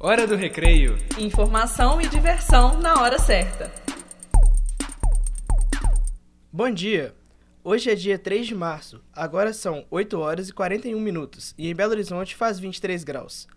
[0.00, 0.96] Hora do recreio.
[1.18, 3.68] Informação e diversão na hora certa.
[6.52, 7.12] Bom dia.
[7.64, 9.02] Hoje é dia 3 de março.
[9.12, 13.48] Agora são 8 horas e 41 minutos e em Belo Horizonte faz 23 graus.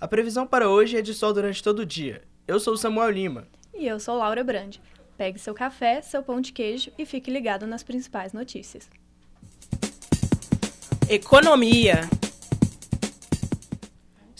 [0.00, 2.22] A previsão para hoje é de sol durante todo o dia.
[2.46, 3.48] Eu sou Samuel Lima.
[3.74, 4.80] E eu sou Laura Brandi.
[5.16, 8.88] Pegue seu café, seu pão de queijo e fique ligado nas principais notícias.
[11.10, 12.08] Economia.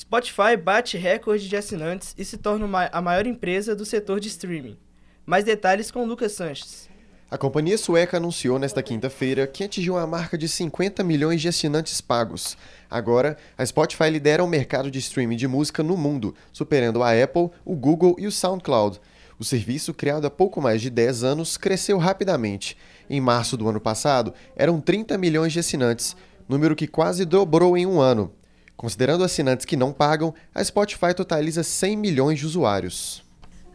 [0.09, 4.79] Spotify bate recorde de assinantes e se torna a maior empresa do setor de streaming.
[5.27, 6.89] Mais detalhes com Lucas Sanches.
[7.31, 12.01] A companhia sueca anunciou nesta quinta-feira que atingiu a marca de 50 milhões de assinantes
[12.01, 12.57] pagos.
[12.91, 17.51] Agora, a Spotify lidera o mercado de streaming de música no mundo, superando a Apple,
[17.63, 18.99] o Google e o SoundCloud.
[19.39, 22.79] O serviço, criado há pouco mais de 10 anos, cresceu rapidamente.
[23.11, 26.17] Em março do ano passado, eram 30 milhões de assinantes,
[26.49, 28.33] número que quase dobrou em um ano.
[28.79, 33.25] Considerando assinantes que não pagam, a Spotify totaliza 100 milhões de usuários.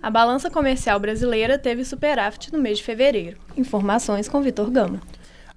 [0.01, 3.37] A balança comercial brasileira teve superávit no mês de fevereiro.
[3.57, 5.01] Informações com Vitor Gama.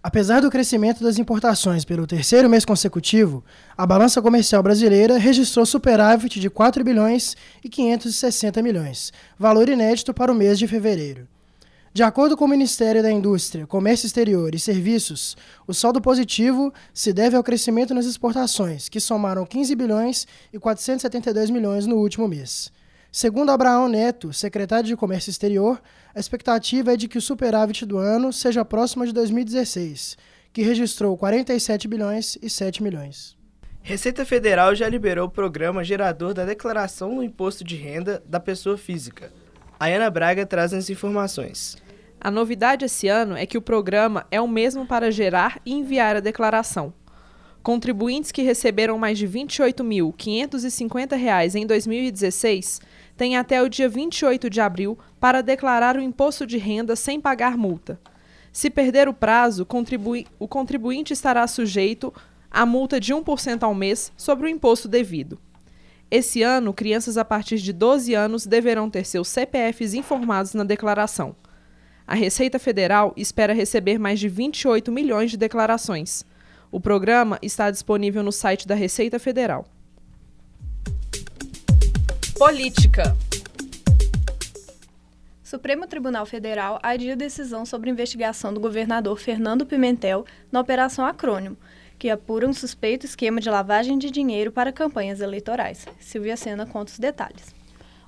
[0.03, 3.45] Apesar do crescimento das importações pelo terceiro mês consecutivo,
[3.79, 10.33] a balança comercial brasileira registrou superávit de 4 bilhões e 560 milhões, valor inédito para
[10.33, 11.29] o mês de fevereiro.
[11.97, 15.35] De acordo com o Ministério da Indústria, Comércio Exterior e Serviços,
[15.67, 21.49] o saldo positivo se deve ao crescimento nas exportações, que somaram 15 bilhões e 472
[21.49, 22.71] milhões no último mês.
[23.11, 25.81] Segundo Abraão Neto, secretário de Comércio Exterior,
[26.15, 30.19] a expectativa é de que o superávit do ano seja próximo de 2016,
[30.53, 33.39] que registrou 47 bilhões e 7 milhões.
[33.81, 38.77] Receita Federal já liberou o programa gerador da declaração do imposto de renda da pessoa
[38.77, 39.33] física.
[39.81, 41.86] A Ana Braga traz as informações.
[42.27, 46.17] A novidade esse ano é que o programa é o mesmo para gerar e enviar
[46.17, 46.93] a declaração.
[47.63, 52.81] Contribuintes que receberam mais de R$ 28.550 em 2016
[53.17, 57.57] têm até o dia 28 de abril para declarar o imposto de renda sem pagar
[57.57, 58.01] multa.
[58.53, 62.13] Se perder o prazo, contribui o contribuinte estará sujeito
[62.51, 65.39] a multa de 1% ao mês sobre o imposto devido.
[66.11, 71.37] Esse ano, crianças a partir de 12 anos deverão ter seus CPFs informados na declaração.
[72.07, 76.25] A Receita Federal espera receber mais de 28 milhões de declarações.
[76.71, 79.67] O programa está disponível no site da Receita Federal.
[82.39, 83.17] Política.
[85.43, 91.57] Supremo Tribunal Federal adia decisão sobre investigação do governador Fernando Pimentel na Operação Acrônimo,
[91.99, 95.87] que apura um suspeito esquema de lavagem de dinheiro para campanhas eleitorais.
[95.99, 97.56] Silvia Sena conta os detalhes.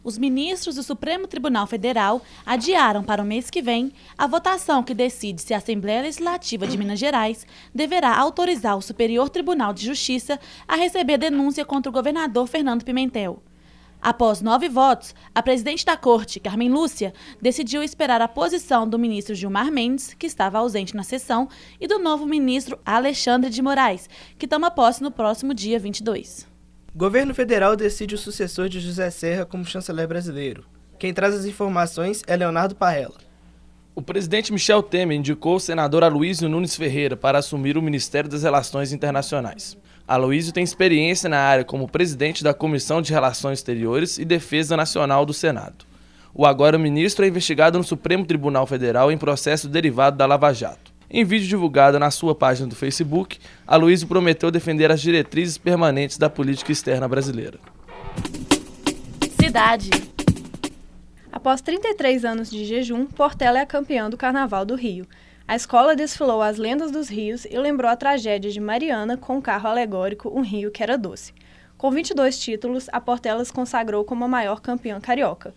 [0.03, 4.95] Os ministros do Supremo Tribunal Federal adiaram para o mês que vem a votação que
[4.95, 10.39] decide se a Assembleia Legislativa de Minas Gerais deverá autorizar o Superior Tribunal de Justiça
[10.67, 13.43] a receber denúncia contra o governador Fernando Pimentel.
[14.01, 19.35] Após nove votos, a presidente da corte, Carmen Lúcia, decidiu esperar a posição do ministro
[19.35, 21.49] Gilmar Mendes, que estava ausente na sessão,
[21.81, 24.09] e do novo ministro Alexandre de Moraes,
[24.39, 26.58] que toma posse no próximo dia 22.
[26.99, 30.65] Governo federal decide o sucessor de José Serra como chanceler brasileiro.
[30.99, 33.15] Quem traz as informações é Leonardo Parrella.
[33.95, 38.43] O presidente Michel Temer indicou o senador Aloysio Nunes Ferreira para assumir o Ministério das
[38.43, 39.79] Relações Internacionais.
[40.09, 45.25] Aloysio tem experiência na área como presidente da Comissão de Relações Exteriores e Defesa Nacional
[45.25, 45.87] do Senado.
[46.35, 50.88] O agora ministro é investigado no Supremo Tribunal Federal em processo derivado da Lava Jato.
[51.11, 56.29] Em vídeo divulgado na sua página do Facebook, Aloysio prometeu defender as diretrizes permanentes da
[56.29, 57.59] política externa brasileira.
[59.41, 59.89] Cidade.
[61.33, 65.07] Após 33 anos de jejum, Portela é a campeã do Carnaval do Rio.
[65.47, 69.43] A escola desfilou as lendas dos rios e lembrou a tragédia de Mariana com o
[69.43, 71.33] carro alegórico Um Rio que Era Doce.
[71.79, 75.55] Com 22 títulos, a Portela se consagrou como a maior campeã carioca.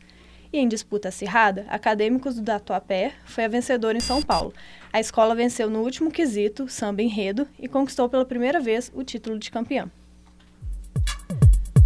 [0.53, 4.53] E em disputa acirrada, Acadêmicos do Tatuapé foi a vencedora em São Paulo.
[4.91, 9.39] A escola venceu no último quesito, samba enredo, e conquistou pela primeira vez o título
[9.39, 9.89] de campeã.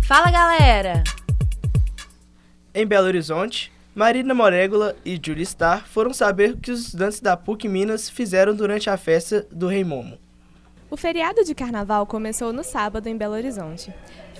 [0.01, 1.03] Fala galera!
[2.73, 7.37] Em Belo Horizonte, Marina Morégola e Julie Star foram saber o que os estudantes da
[7.37, 10.17] PUC Minas fizeram durante a festa do Rei Momo.
[10.89, 13.93] O feriado de carnaval começou no sábado em Belo Horizonte.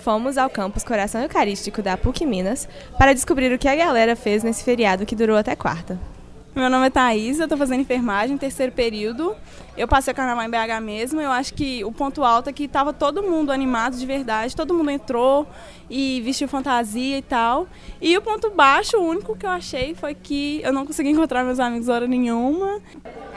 [0.06, 4.44] Fomos ao campus Coração Eucarístico da PUC Minas para descobrir o que a galera fez
[4.44, 5.98] nesse feriado que durou até quarta.
[6.54, 9.34] Meu nome é Thaís, eu estou fazendo enfermagem, terceiro período.
[9.76, 11.20] Eu passei o carnaval em BH mesmo.
[11.20, 14.72] Eu acho que o ponto alto é que estava todo mundo animado de verdade, todo
[14.72, 15.44] mundo entrou
[15.90, 17.66] e vestiu fantasia e tal.
[18.00, 21.42] E o ponto baixo, o único que eu achei, foi que eu não consegui encontrar
[21.42, 22.80] meus amigos hora nenhuma.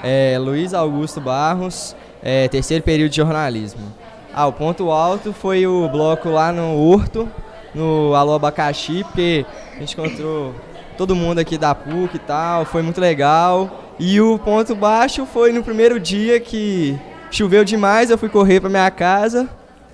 [0.04, 3.92] É, Luiz Augusto Barros, é, terceiro período de jornalismo.
[4.34, 7.28] Ah, o ponto alto foi o bloco lá no Horto,
[7.74, 9.46] no Alô Abacaxi, porque
[9.76, 10.54] a gente encontrou
[10.98, 13.94] todo mundo aqui da PUC e tal, foi muito legal.
[14.00, 16.98] E o ponto baixo foi no primeiro dia que
[17.31, 19.50] choveu demais, eu fui correr para minha casa,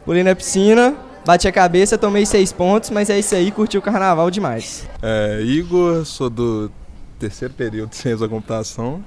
[0.06, 0.96] pulei na piscina,
[1.26, 4.88] bati a cabeça, tomei seis pontos, mas é isso aí, curti o carnaval demais.
[5.02, 6.72] É, Igor, sou do
[7.20, 9.04] terceiro período de ciência da computação.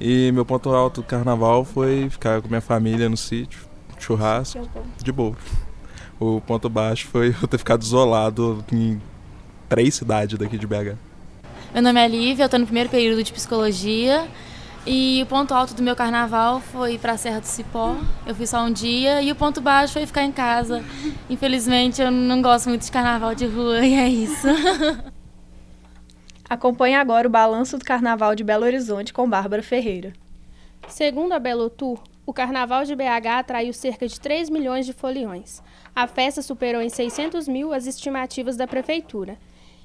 [0.00, 3.60] E meu ponto alto do carnaval foi ficar com minha família no sítio,
[3.98, 4.68] churrasco,
[5.02, 5.36] de boa.
[6.20, 9.00] O ponto baixo foi eu ter ficado isolado em
[9.68, 10.96] três cidades daqui de BH.
[11.72, 14.26] Meu nome é Lívia, eu estou no primeiro período de psicologia.
[14.86, 17.94] E o ponto alto do meu carnaval foi ir para a Serra do Cipó.
[18.26, 19.20] Eu fui só um dia.
[19.20, 20.82] E o ponto baixo foi ficar em casa.
[21.28, 24.46] Infelizmente, eu não gosto muito de carnaval de rua e é isso.
[26.48, 30.14] Acompanhe agora o balanço do Carnaval de Belo Horizonte com Bárbara Ferreira.
[30.88, 35.62] Segundo a Belo Tour, o Carnaval de BH atraiu cerca de 3 milhões de foliões.
[35.96, 39.38] A festa superou em 600 mil as estimativas da prefeitura.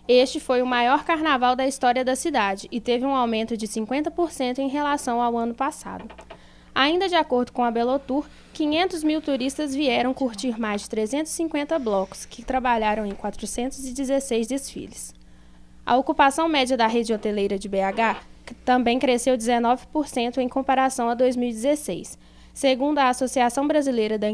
[0.09, 4.59] Este foi o maior carnaval da história da cidade e teve um aumento de 50%
[4.59, 6.03] em relação ao ano passado.
[6.75, 12.25] Ainda de acordo com a Belotour, 500 mil turistas vieram curtir mais de 350 blocos,
[12.25, 15.15] que trabalharam em 416 desfiles.
[15.85, 18.32] A ocupação média da rede hoteleira de BH
[18.65, 22.17] também cresceu 19% em comparação a 2016.
[22.53, 24.27] Segundo a Associação Brasileira da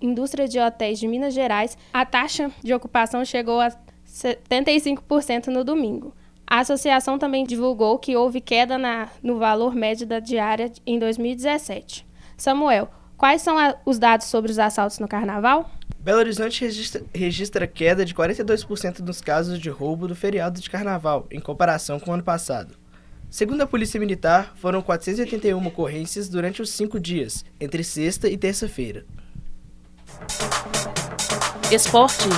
[0.00, 3.72] Indústria de Hotéis de Minas Gerais, a taxa de ocupação chegou a
[4.06, 6.14] 75% no domingo.
[6.46, 12.06] A associação também divulgou que houve queda na, no valor médio da diária em 2017.
[12.36, 15.68] Samuel, quais são a, os dados sobre os assaltos no carnaval?
[15.98, 21.26] Belo Horizonte registra, registra queda de 42% nos casos de roubo do feriado de carnaval,
[21.30, 22.76] em comparação com o ano passado.
[23.34, 29.04] Segundo a Polícia Militar, foram 481 ocorrências durante os cinco dias, entre sexta e terça-feira.
[31.68, 32.28] Esporte.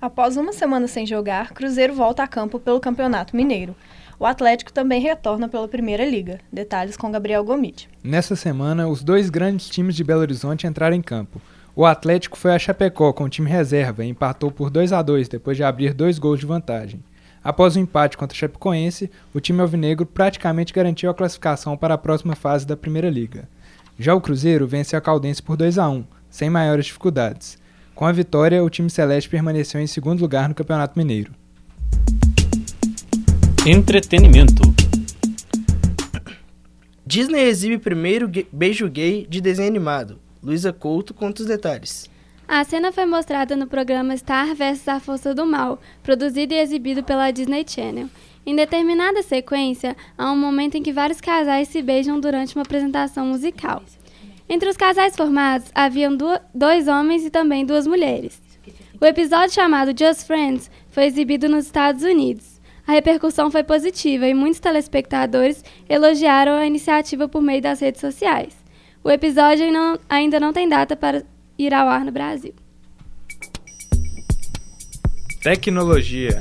[0.00, 3.76] Após uma semana sem jogar, Cruzeiro volta a campo pelo Campeonato Mineiro.
[4.18, 6.40] O Atlético também retorna pela Primeira Liga.
[6.50, 7.90] Detalhes com Gabriel Gomide.
[8.02, 11.42] Nessa semana, os dois grandes times de Belo Horizonte entraram em campo.
[11.76, 15.28] O Atlético foi a Chapecó com o time reserva e empatou por 2 a 2
[15.28, 17.04] depois de abrir dois gols de vantagem.
[17.44, 21.98] Após o empate contra o Chapecoense, o time alvinegro praticamente garantiu a classificação para a
[21.98, 23.48] próxima fase da Primeira Liga.
[23.98, 27.58] Já o Cruzeiro venceu a Caldense por 2 a 1, sem maiores dificuldades.
[27.94, 31.32] Com a vitória, o time celeste permaneceu em segundo lugar no Campeonato Mineiro.
[33.66, 34.62] Entretenimento.
[37.04, 40.18] Disney exibe primeiro beijo gay de desenho animado.
[40.42, 42.08] Luísa Couto conta os detalhes.
[42.46, 47.02] A cena foi mostrada no programa Star vs A Força do Mal, produzido e exibido
[47.02, 48.08] pela Disney Channel.
[48.44, 53.26] Em determinada sequência, há um momento em que vários casais se beijam durante uma apresentação
[53.26, 53.82] musical.
[54.48, 56.16] Entre os casais formados, haviam
[56.52, 58.42] dois homens e também duas mulheres.
[59.00, 62.60] O episódio chamado Just Friends foi exibido nos Estados Unidos.
[62.86, 68.54] A repercussão foi positiva e muitos telespectadores elogiaram a iniciativa por meio das redes sociais.
[69.04, 69.64] O episódio
[70.08, 71.24] ainda não tem data para
[71.58, 72.54] ir ao ar no Brasil.
[75.42, 76.40] Tecnologia.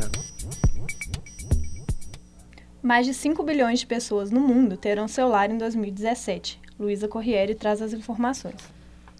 [2.83, 6.59] Mais de 5 bilhões de pessoas no mundo terão celular em 2017.
[6.79, 8.55] Luísa Corriere traz as informações.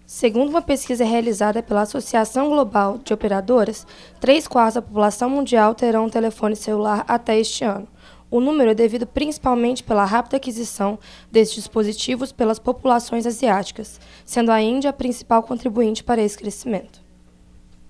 [0.04, 3.86] Segundo uma pesquisa realizada pela Associação Global de Operadoras,
[4.20, 7.88] 3 quartos da população mundial terão um telefone celular até este ano.
[8.32, 10.98] O número é devido principalmente pela rápida aquisição
[11.30, 17.02] desses dispositivos pelas populações asiáticas, sendo a Índia a principal contribuinte para esse crescimento.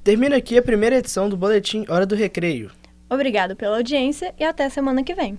[0.02, 2.72] Termina aqui a primeira edição do Boletim Hora do Recreio.
[3.08, 5.38] Obrigado pela audiência e até semana que vem.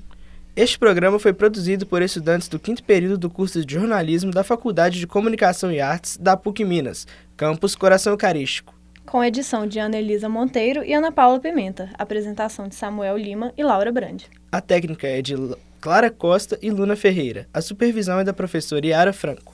[0.55, 5.01] Este programa foi produzido por estudantes do quinto período do curso de jornalismo da Faculdade
[5.01, 7.05] de Comunicação e Artes da PUC Minas,
[7.35, 8.73] campus Coração Eucarístico.
[9.13, 13.61] Com edição de Ana Elisa Monteiro e Ana Paula Pimenta, apresentação de Samuel Lima e
[13.61, 14.27] Laura Brandi.
[14.51, 15.35] A técnica é de
[15.79, 17.47] Clara Costa e Luna Ferreira.
[17.53, 19.53] A supervisão é da professora Yara Franco.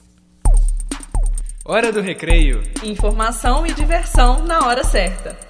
[1.62, 2.62] Hora do recreio.
[2.82, 5.49] Informação e diversão na hora certa.